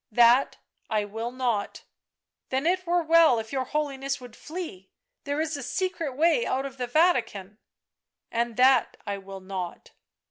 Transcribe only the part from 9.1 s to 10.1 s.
will not."